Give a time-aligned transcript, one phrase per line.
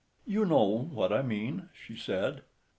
[0.25, 2.41] "You know what I mean," she said.